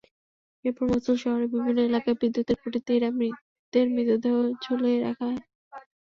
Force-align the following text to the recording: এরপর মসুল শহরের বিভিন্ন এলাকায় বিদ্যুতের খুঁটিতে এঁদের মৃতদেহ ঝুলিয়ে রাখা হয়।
এরপর 0.65 0.85
মসুল 0.91 1.15
শহরের 1.19 1.49
বিভিন্ন 1.53 1.79
এলাকায় 1.83 2.17
বিদ্যুতের 2.21 2.57
খুঁটিতে 2.61 2.91
এঁদের 2.97 3.85
মৃতদেহ 3.95 4.35
ঝুলিয়ে 4.63 4.97
রাখা 4.99 5.25
হয়। 5.27 5.41